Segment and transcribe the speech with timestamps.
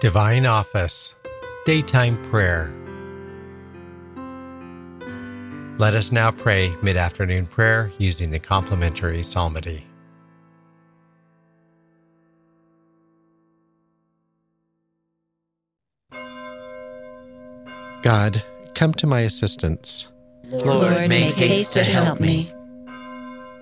[0.00, 1.14] Divine Office,
[1.66, 2.74] Daytime Prayer.
[5.76, 9.84] Let us now pray mid afternoon prayer using the complementary psalmody.
[18.00, 18.42] God,
[18.72, 20.08] come to my assistance.
[20.44, 22.50] Lord, make haste to help me.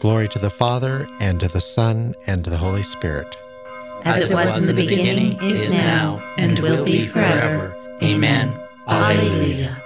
[0.00, 3.38] Glory to the Father, and to the Son, and to the Holy Spirit.
[4.04, 7.74] As it was in the beginning, is now, and will be forever.
[8.02, 8.54] Amen.
[8.88, 9.82] Alleluia.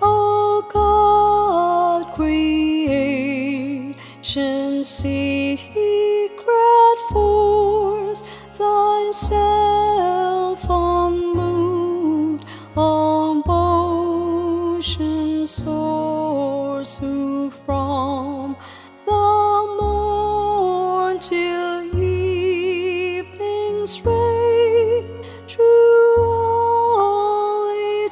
[0.00, 3.94] O God, creation
[4.84, 5.21] secret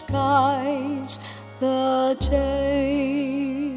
[0.04, 1.20] guides
[1.60, 3.72] the day.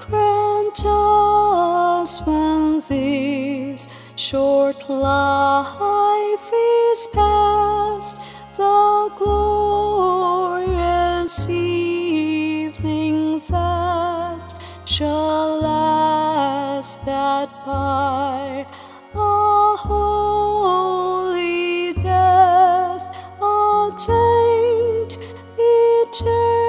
[0.00, 6.01] Grant us when this short life
[17.12, 18.64] that by
[19.14, 19.16] a
[19.86, 23.04] holy death
[23.38, 25.12] attained
[26.08, 26.64] eternal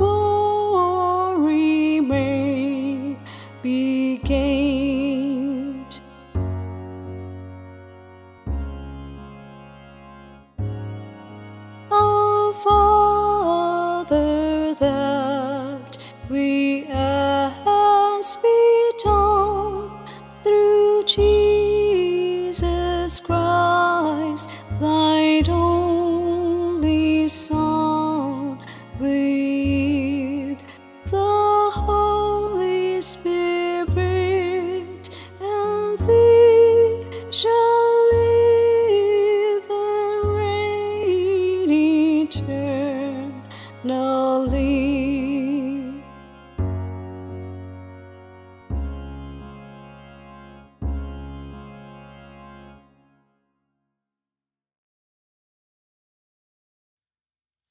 [0.00, 3.18] glory may
[3.62, 4.99] be gained.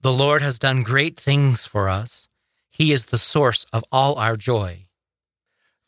[0.01, 2.29] The Lord has done great things for us.
[2.69, 4.85] He is the source of all our joy.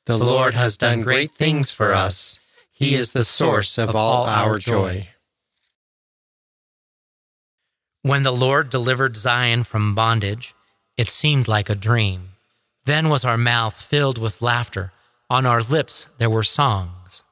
[0.05, 2.39] The Lord has done great things for us.
[2.71, 5.07] He is the source of all our joy.
[8.01, 10.55] When the Lord delivered Zion from bondage,
[10.97, 12.31] it seemed like a dream.
[12.85, 14.91] Then was our mouth filled with laughter,
[15.29, 17.23] on our lips there were songs.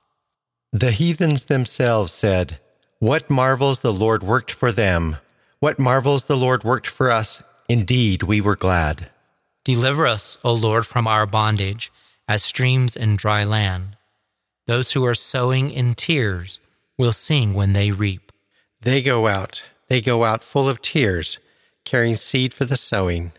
[0.71, 2.59] The heathens themselves said,
[2.99, 5.17] What marvels the Lord worked for them!
[5.61, 7.43] What marvels the Lord worked for us!
[7.67, 9.09] Indeed, we were glad.
[9.65, 11.91] Deliver us, O Lord, from our bondage,
[12.29, 13.97] as streams in dry land.
[14.67, 16.61] Those who are sowing in tears
[16.97, 18.31] will sing when they reap.
[18.79, 21.39] They go out, they go out full of tears,
[21.83, 23.33] carrying seed for the sowing.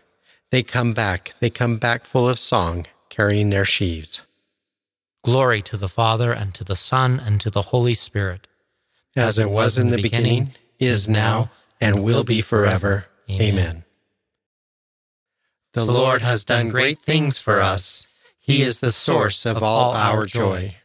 [0.51, 4.23] They come back, they come back full of song, carrying their sheaves.
[5.23, 8.47] Glory to the Father, and to the Son, and to the Holy Spirit.
[9.15, 11.49] As it was in the beginning, is now,
[11.81, 13.07] and will be forever.
[13.29, 13.83] Amen.
[15.73, 18.05] The Lord has done great things for us.
[18.37, 20.75] He is the source of all our joy.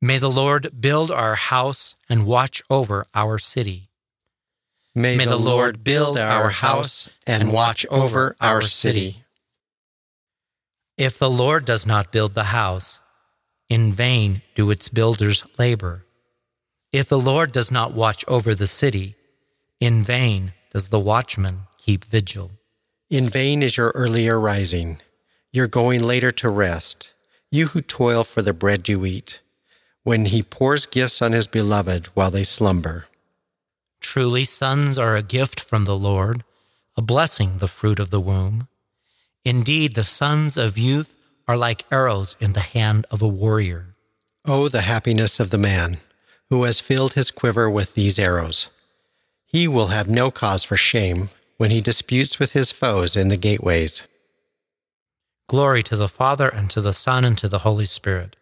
[0.00, 3.88] May the Lord build our house and watch over our city.
[4.94, 9.24] May, the Lord build our house and watch over our city.
[10.96, 13.00] If the Lord does not build the house,
[13.68, 16.04] in vain do its builders labor.
[16.92, 19.16] If the Lord does not watch over the city,
[19.80, 22.52] in vain does the watchman keep vigil.
[23.10, 24.98] In vain is your earlier rising,
[25.52, 27.12] your going later to rest,
[27.50, 29.40] you who toil for the bread you eat,
[30.02, 33.06] when he pours gifts on his beloved while they slumber.
[34.00, 36.44] Truly, sons are a gift from the Lord,
[36.96, 38.68] a blessing, the fruit of the womb.
[39.44, 41.16] Indeed, the sons of youth
[41.48, 43.94] are like arrows in the hand of a warrior.
[44.44, 45.98] Oh, the happiness of the man
[46.50, 48.68] who has filled his quiver with these arrows.
[49.46, 53.36] He will have no cause for shame when he disputes with his foes in the
[53.36, 54.06] gateways.
[55.48, 58.36] Glory to the Father, and to the Son, and to the Holy Spirit.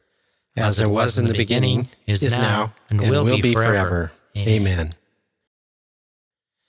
[0.57, 4.13] As it was in the beginning, is now, and will be forever.
[4.37, 4.95] Amen.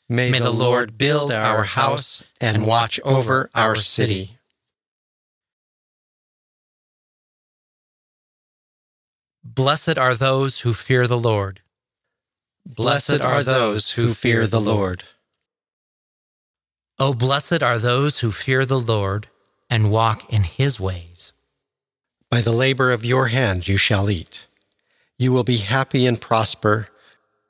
[0.09, 4.34] May the Lord build our house and watch over our city.
[9.45, 11.61] Blessed are those who fear the Lord.
[12.65, 15.03] Blessed are those who fear the Lord.
[16.97, 19.27] O blessed are those who fear the Lord
[19.69, 21.31] and walk in his ways.
[22.31, 24.47] By the labor of your hand you shall eat.
[25.19, 26.87] You will be happy and prosper,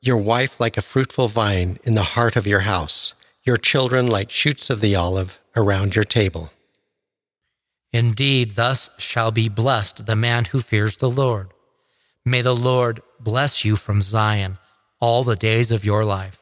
[0.02, 3.14] your wife like a fruitful vine in the heart of your house,
[3.44, 6.52] your children like shoots of the olive around your table.
[7.94, 11.54] Indeed, thus shall be blessed the man who fears the Lord.
[12.26, 14.58] May the Lord bless you from Zion
[15.00, 16.40] all the days of your life.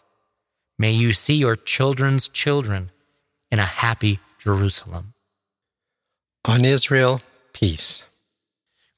[0.80, 2.91] May you see your children's children
[3.51, 5.13] in a happy Jerusalem.
[6.47, 7.21] On Israel,
[7.53, 8.03] peace.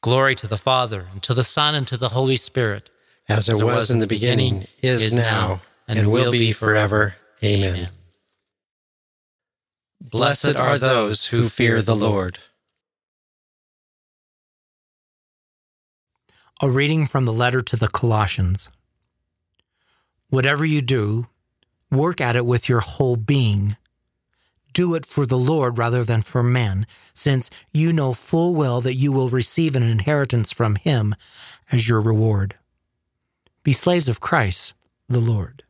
[0.02, 2.92] Glory to the Father, and to the Son, and to the Holy Spirit.
[3.28, 7.16] As it, was, in the beginning, is, now, and, will be forever.
[7.44, 7.90] Amen.
[10.00, 12.38] Blessed are those who fear the Lord.
[16.62, 18.70] A reading from the letter to the Colossians.
[20.30, 21.28] Whatever you do,
[21.92, 23.76] work at it with your whole being.
[24.72, 28.96] Do it for the Lord rather than for men, since you know full well that
[28.96, 31.14] you will receive an inheritance from him
[31.74, 32.56] as your reward.
[33.64, 34.74] Be slaves of Christ,
[35.10, 35.64] the Lord.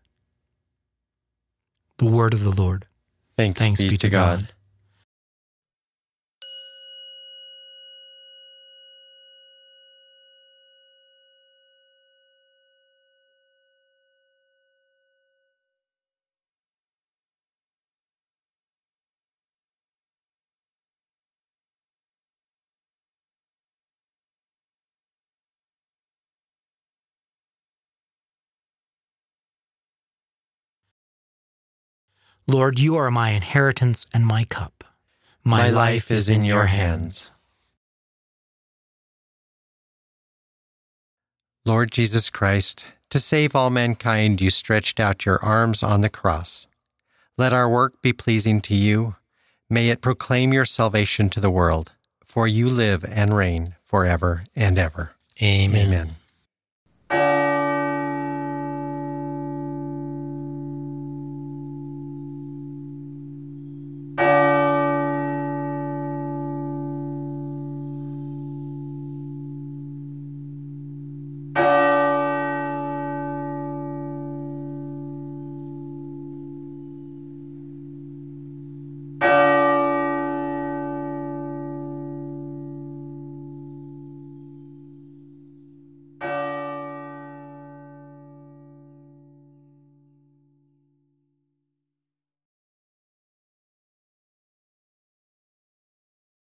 [1.97, 2.85] The word of the Lord.
[3.37, 4.39] Thanks, Thanks be, be, to God.
[4.39, 4.53] God.
[32.47, 34.83] Lord, you are my inheritance and my cup.
[35.43, 37.31] My, my life is in your hands.
[41.65, 46.67] Lord Jesus Christ, to save all mankind, you stretched out your arms on the cross.
[47.37, 49.15] Let our work be pleasing to you.
[49.67, 51.93] May it proclaim your salvation to the world,
[52.23, 55.13] for you live and reign forever and ever.
[55.41, 55.87] Amen.
[55.87, 56.09] Amen.